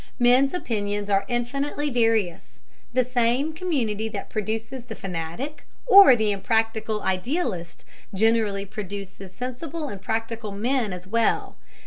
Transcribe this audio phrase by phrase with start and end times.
[0.17, 2.59] Men's opinions are infinitely various:
[2.91, 10.01] the same community that produces the fanatic or the impractical idealist generally produces sensible and
[10.01, 11.55] practical men as well.